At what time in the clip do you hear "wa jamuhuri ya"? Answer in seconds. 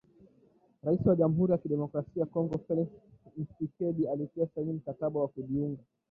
1.09-1.57